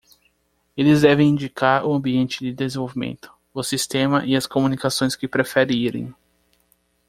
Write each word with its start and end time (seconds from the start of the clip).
Eles 0.75 1.01
devem 1.03 1.29
indicar 1.29 1.85
o 1.85 1.93
ambiente 1.93 2.39
de 2.39 2.51
desenvolvimento, 2.51 3.31
o 3.53 3.61
sistema 3.61 4.25
e 4.25 4.35
as 4.35 4.47
comunicações 4.47 5.15
que 5.15 5.27
preferirem. 5.27 6.11